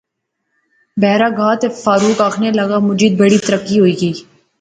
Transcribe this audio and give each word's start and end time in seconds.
بیرا 1.01 1.29
گا 1.37 1.49
تے 1.61 1.67
فاروق 1.83 2.17
آخنے 2.27 2.49
لاغا 2.57 2.77
مجید 2.89 3.11
بڑی 3.19 3.37
ترقی 3.47 3.77
ہوئی 3.79 3.93
گئی 4.01 4.13